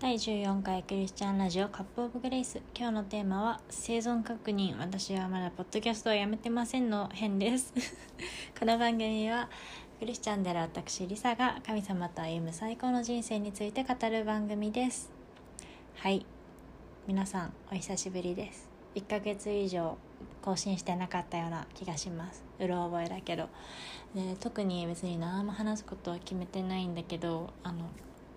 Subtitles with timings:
[0.00, 2.60] 第14回クリスチャンラジオカップオブグレイス。
[2.76, 4.76] 今日のテーマは生存確認。
[4.76, 7.72] 私はまだポッドキャストをやめてませんの編です。
[8.58, 9.48] この番組は
[10.00, 15.12] クリスチャンである私リサが神様と歩む最高の人生について語る番組です。
[15.94, 16.26] はい。
[17.06, 18.68] 皆さんお久しぶりです。
[18.96, 19.96] 1ヶ月以上
[20.42, 22.44] 更新してなかったような気がします。
[22.58, 23.48] うろ覚えだけど。
[24.40, 27.86] 特に別に何も話すことは決めてないんだけどあの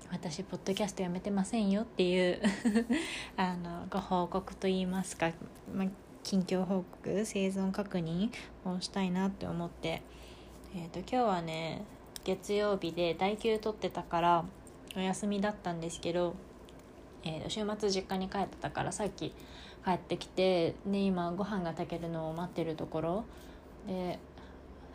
[0.10, 2.42] 私ポッドキャストやめてませんよっていう
[3.36, 5.32] あのご報告といいますか、
[5.74, 5.86] ま
[6.24, 8.32] 近況報告生存確認
[8.66, 10.02] をしたいなって思って、
[10.76, 11.84] えーと、今日はね
[12.24, 14.46] 月曜日で代休取ってたから
[14.96, 16.36] お休みだったんですけど、
[17.24, 19.34] えーと、週末実家に帰ってたからさっき
[19.86, 23.26] 帰ってきてで今ご飯が炊けるのを待ってるところ。
[23.88, 24.20] で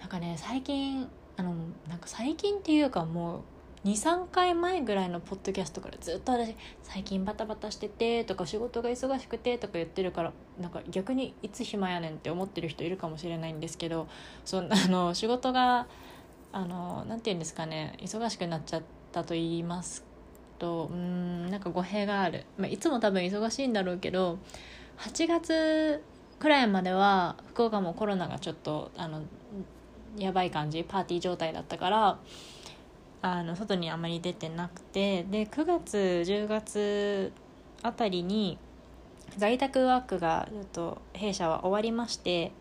[0.00, 1.54] なんかね最近あの
[1.88, 3.40] なんか最近っていうかもう
[3.84, 6.54] 23回前ぐらいのポッドキャストからずっと私
[6.84, 14.06] 最近バタバタしててとか仕事が忙しくてとか言ってるからなんか逆にいつ暇やねんって思ってる人いるかもしれないんですけど
[14.44, 15.88] そあの仕事が
[16.52, 20.04] あのなて言うんですかね忙しくなっちゃったと言います
[20.60, 24.38] とうんなんか語弊がある、まあ、いつも多分忙しいんだろうけど
[24.98, 26.02] 8月
[26.38, 29.22] くらいまでは福岡もコロナがちょっとあの
[30.16, 32.18] やばい感じパーティー状態だったから
[33.22, 37.32] あの外にあまり出てなくてで9月10月
[37.82, 38.58] あたりに
[39.36, 42.52] 在宅ワークがちょっと弊社は終わりまして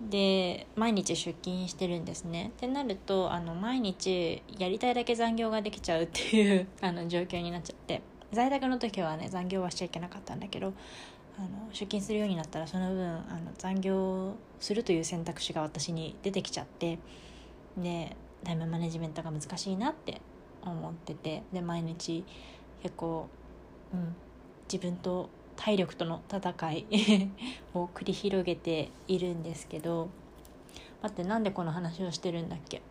[0.00, 2.52] で毎日出勤してるんですね。
[2.56, 8.02] ってなるとあの毎日やりたいだけ残業ができちゃうっていう あの状況になっちゃって。
[8.32, 10.74] 在宅の時はね残業はしちゃいけなかったんだけど
[11.38, 16.98] あの出勤するようになったらその分あの残業するという選択肢が私に出てきちゃって
[17.76, 18.16] で
[18.46, 20.20] タイムマネジメントが難しいなって
[20.62, 22.24] 思っててで毎日
[22.80, 23.28] 結構、
[23.92, 24.14] うん、
[24.72, 26.86] 自分と体力との戦い
[27.74, 30.08] を繰り広げているんですけど
[31.02, 32.82] 待ってなんでこの話をしてるんだっけ？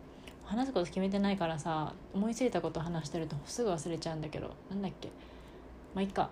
[0.44, 5.08] 話すこと決めてないからさ思いついたこと話してるとすぐ忘れちゃうんだけどなんだっけ？
[5.94, 6.28] まあいっか。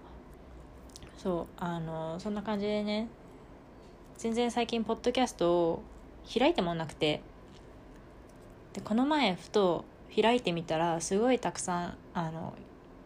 [1.17, 3.09] そうあのそんな感じでね
[4.19, 5.83] 全然最近ポッドキャストを
[6.39, 7.23] 開いてもなくて
[8.75, 12.55] でこの前ふと開いてみたらすごいたくさんあの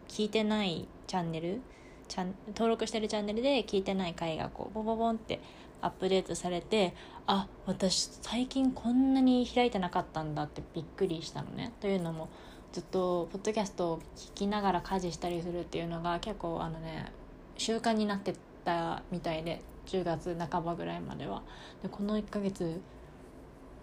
[0.07, 1.61] 聞いてないチャンネル
[2.07, 5.39] チャン登録してるチャンネルで聞いてない回がこうボボボンって
[5.81, 6.93] アップデートされて
[7.27, 11.71] あ私最近こんなに開いてなかったんだってびっくりしたのね。
[11.79, 12.29] というのも
[12.73, 17.11] ずっとポッドキャストを聞きながら家事したりするっていうのが結構あのね
[17.57, 18.33] 習慣になって
[18.65, 21.43] たみたいで10月半ばぐらいまでは。
[21.83, 22.81] でこの1ヶ月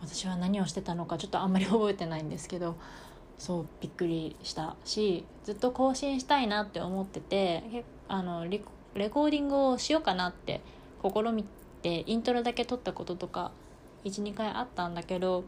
[0.00, 2.76] 私は何をしてたのかちょっとあんまり覚えてないんですけど
[3.38, 10.60] そうびっくりしたしずっと更新したいなって思っててあのレコーディングをしようかなって
[11.02, 11.44] 試み
[11.82, 13.52] てイントロだけ撮ったこととか
[14.04, 15.44] 12回あったんだけど、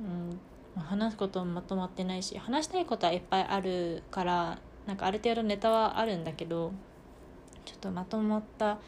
[0.00, 0.38] うん、
[0.80, 6.72] 話すこともまとまってないし話したいことはいっぱいあるからなんかある程度ネタはあるんだけど
[7.64, 8.78] ちょっとまとまった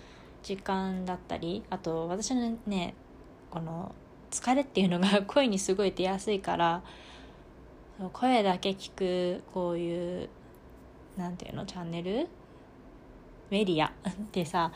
[0.42, 2.94] 時間だったりあと私のね
[3.50, 3.94] この
[4.30, 6.82] 疲れっていうのが声にすごい出やすいから
[8.12, 10.28] 声だけ聞くこういう
[11.16, 12.28] なんていうのチャンネル？
[13.50, 14.72] メディアってさ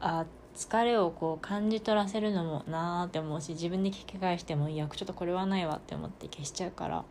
[0.00, 0.24] あ
[0.54, 7.04] 疲れをこう感じ取らせるのもなーって思うし自分で聞き返してもいやちょっとこれはないわって思って消しちゃうから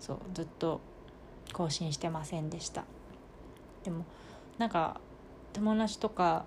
[0.00, 0.80] そうずっと
[1.52, 2.84] 更新してませんでした。
[3.84, 4.04] でも
[4.58, 5.00] なんか
[5.52, 6.44] 友達とか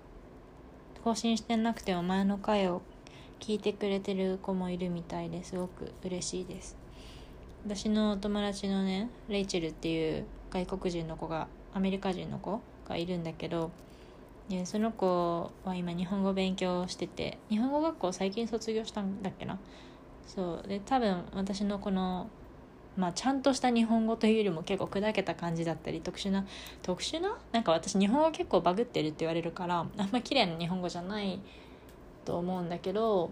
[1.02, 2.82] 更新してなくても前の回を
[3.42, 6.76] 聞いてくれてる子もいるみたいですごく嬉しいです。
[7.66, 13.72] 私の友達のねレイチェルっていう外国人の子がアメリカ人の子がいるんだけど
[14.48, 19.58] でその子は今日本語勉強してて日本語学校最近卒業したんだっけな？
[20.24, 20.68] そう。
[20.68, 22.30] で多分私のこの
[22.96, 26.46] まあちゃんとした日本語というよりも結構砕けた感じだったり特殊な
[26.82, 27.36] 特殊な？
[27.50, 31.40] なんか私日本語結構バグってるって言われるからあんま綺麗な日本語じゃない
[32.24, 33.30] と思うんだけど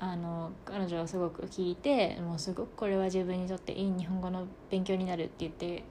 [0.00, 5.82] あの彼女はすごく聞いてもうすごくこれは自分にとっていい日本語の勉強になるって言って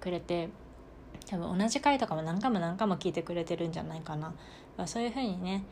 [0.00, 0.48] くれて
[1.26, 4.34] 多分同じ回とかも何回も何回も聞いてくれてるんじゃないかな。
[4.76, 5.64] まあそういうふうにね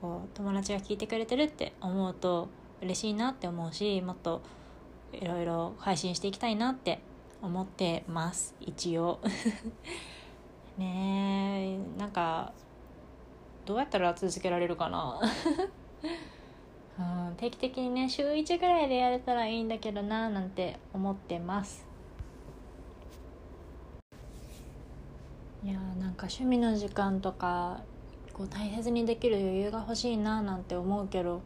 [0.00, 2.48] こう友達が聞いてくれてるって思うと
[2.80, 4.40] 嬉しいなって思うしもっと
[5.12, 7.00] いろいろ配信していきたいなって
[7.42, 9.20] 思ってます一応。
[10.78, 12.52] ねえなんか
[13.64, 15.20] どうやったら続けられるかな？
[16.98, 21.84] うん定期的にね週1ぐらいでやれたらいいんだけどななんて思ってます。
[25.64, 27.80] いやーなんか趣味の時間とか
[28.34, 31.40] こう大切にできる余裕が欲しいななんて思うけど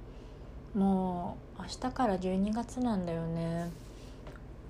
[0.75, 3.71] もう明日から12月なんだよね。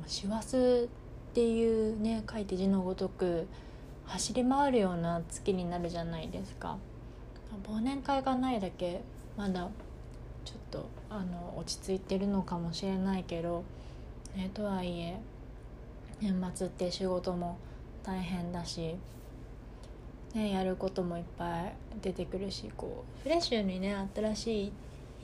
[0.07, 0.89] 師走っ
[1.35, 3.47] ていうね書いて字のごとく
[4.07, 6.79] 走り回るような月になるじゃないですか。
[7.67, 9.03] 忘年会がないだけ
[9.37, 9.69] まだ
[10.45, 13.65] ちょっとあの落ち着いてるのかもしれないけど、
[14.35, 15.19] ね、とはいえ
[16.21, 17.59] 年末って仕事も
[18.03, 18.97] 大変だし、
[20.35, 24.73] ね、やることもいっぱい出てくるしこうフレッシュにね新しい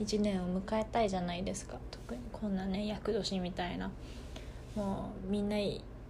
[0.03, 1.77] 1年を迎えたいじゃないですか。
[1.89, 3.89] 特にこんなね厄年みたいな。
[4.75, 5.55] もうみんな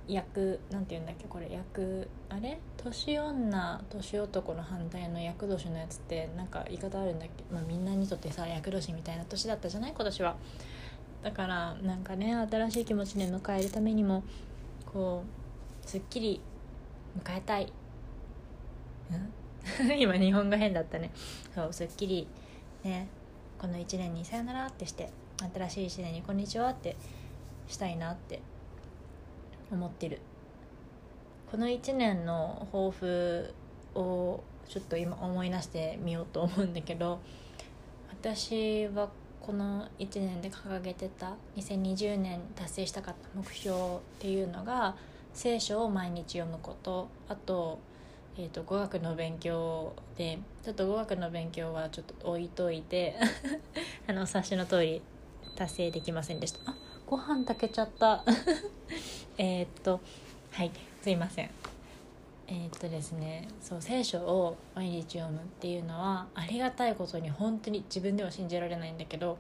[0.08, 2.60] 役なんて言うんだっけこれ役あれ？
[2.78, 9.94] 年女年男の反対の厄年のやつってなんか言い方あるんだっけ、まあ、みんなにとってさ厄年みたいな年だったじゃない？
[9.96, 10.36] 今年は。
[11.24, 14.24] だからなんかね新しい気持ちで迎えるためにも
[14.86, 15.24] こ
[15.84, 16.40] うすっきり
[17.24, 17.72] 迎えたい。
[19.98, 21.10] 今日本語変だったね。
[21.56, 22.28] そうすっきり
[22.84, 23.08] ね
[23.58, 25.10] この1年にさよならってして
[25.54, 26.96] 新しい1年にこんにちはって
[27.68, 28.42] したいなって
[29.72, 30.20] 思ってる。
[31.52, 33.54] この1年の抱負
[33.94, 37.20] をちょっと今思い出してみようと思うんだけど
[38.10, 39.10] 私は
[39.42, 43.80] この1年で掲げてた2020年達成したかった目標っ
[44.20, 44.96] ていうのが
[45.34, 47.78] 聖書を毎日読むことあと,、
[48.38, 53.16] えーと、語学の勉強でちょっと語学の勉強はちょっと置いといて
[54.08, 55.02] あの察しの通り
[55.56, 56.60] 達成できませんでした。
[56.72, 56.76] あ
[57.06, 58.26] ご飯炊けちゃった。
[59.38, 60.00] えっと
[60.52, 60.72] はい
[61.02, 61.50] すいません。
[62.48, 69.40] えー、っとですねそう聖書を毎日読むっていうのはありがたいことに本当に自分では信じられないんだけど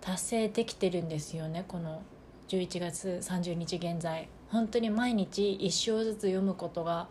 [0.00, 2.02] 達成できてるんですよねこの
[2.48, 4.28] 11月30日現在。
[4.50, 7.08] 本当に毎日一章ずつ読むことが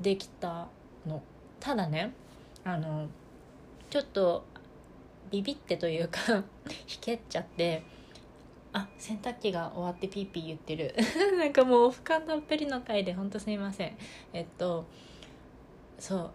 [0.00, 0.68] できた
[1.06, 1.22] の。
[1.58, 2.12] ただね
[2.64, 3.08] あの
[3.88, 4.44] ちょっと
[5.30, 6.44] ビビってというか
[6.86, 7.82] ひけっちゃって
[8.72, 10.94] あ洗濯機が終わってピーピー言ってる。
[11.38, 13.96] なんかもう俯瞰たっぷりの回でほんとすいません。
[14.32, 14.84] えっと
[15.98, 16.30] そう。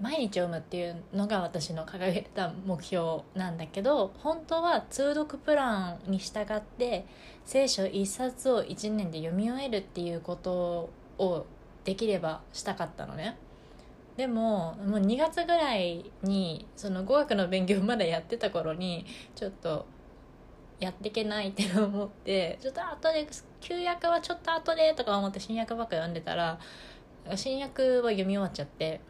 [0.00, 7.06] 毎日読むっていうのが私の掲げた目標なんだけど本当は通読プランに従って
[7.44, 11.46] 聖書1冊を1年で読み終えるっていうことを
[11.84, 13.36] できればしたかったのね。
[14.16, 19.86] でももう2月ぐらいにその語学の勉強まだやってた頃にちょっと
[20.82, 23.26] やっていけないって思ってちょっと後で
[23.60, 26.58] 旧約はちょっと後でとか思って新約ばっか読んでたら
[27.36, 29.00] 新約は読み終わっちゃって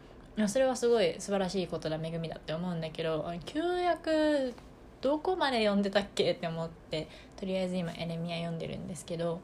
[0.47, 4.55] それはすごい素晴らしいことだ恵みだって思うんだけど旧約
[5.01, 9.41] どこまで読んでたっけって思ってとりあえず今エレミア読んでるんですけど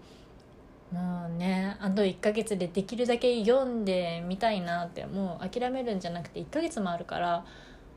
[0.92, 7.44] もうねあと1ヶ月でできるだけ読んでみたいなってもう諦めるんじゃなくて1ヶ月もあるから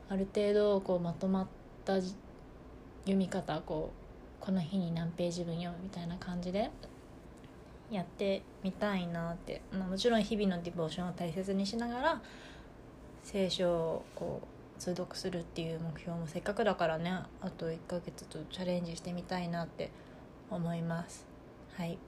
[0.08, 1.46] ある程度こうまとまっ
[1.84, 4.01] た読み方こう
[4.42, 6.68] この日に何ページ分読むみたいな感じで
[7.92, 12.22] やってみたいなって、まあ、もちろん日々のディボーションを大切にしながら
[13.22, 19.92] 聖書をこう通読するっていう目標もせっかくだからねあと1ヶ月とチャレンジしてみたいなって
[20.50, 21.24] 思います。
[21.76, 21.98] はい。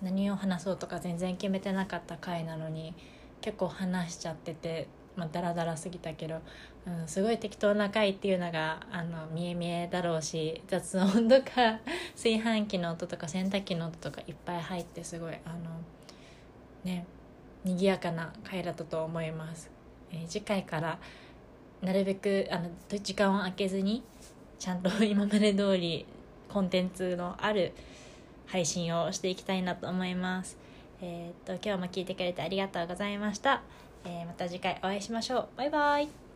[0.00, 2.94] 何を話そうとか全然決めてなかった回なのに
[3.40, 4.86] 結構話しちゃってて
[5.18, 6.40] まあ、ダラダラすぎたけど、
[6.86, 11.80] うん、すごい適当な回っていうのがあの見え見えだろうし雑音とか
[12.14, 15.80] 炊飯器の音とか洗濯機の音とかいっぱい入ってすごいあの
[16.84, 17.04] ね
[17.64, 19.70] 賑やかな回だったと思います、
[20.12, 21.00] えー、次回から
[21.82, 24.04] なるべくあの時間を空けずに
[24.60, 26.06] ちゃんと 今まで通り
[26.48, 27.72] コンテンツのある
[28.46, 30.56] 配信をしていきたいなと思います。
[31.02, 33.62] えー、っと今日も聞いてくれてありがとうございました。
[34.04, 35.48] えー、また次回お会いしましょう。
[35.56, 36.27] バイバイ。